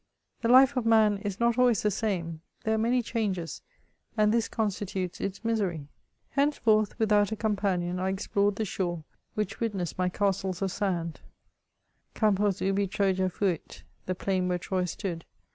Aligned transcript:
The 0.41 0.47
life 0.49 0.75
of 0.75 0.83
man 0.87 1.19
is 1.19 1.39
not 1.39 1.59
always 1.59 1.83
the 1.83 1.91
same; 1.91 2.41
there 2.63 2.73
are 2.73 2.77
many 2.79 3.03
changes, 3.03 3.61
and 4.17 4.33
this 4.33 4.49
consti 4.49 4.87
tutes 4.87 5.21
its 5.21 5.45
misery. 5.45 5.89
Henceforth 6.31 6.97
without 6.97 7.31
a 7.31 7.35
companion, 7.35 7.99
I 7.99 8.09
explored 8.09 8.55
the 8.55 8.65
shore, 8.65 9.03
which 9.35 9.59
witnessed 9.59 9.99
my 9.99 10.09
castles 10.09 10.63
of 10.63 10.71
sand; 10.71 11.19
Campos 12.15 12.61
ubi 12.61 12.87
Troja 12.87 13.29
fuit 13.31 13.83
(the 14.07 14.15
plain 14.15 14.47
where 14.47 14.57
Troy 14.57 14.85
stood). 14.85 15.23